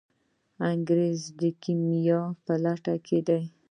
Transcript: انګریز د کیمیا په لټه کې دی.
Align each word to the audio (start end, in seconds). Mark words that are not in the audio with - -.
انګریز 0.71 1.21
د 1.41 1.43
کیمیا 1.63 2.21
په 2.45 2.53
لټه 2.63 2.95
کې 3.05 3.19
دی. 3.27 3.41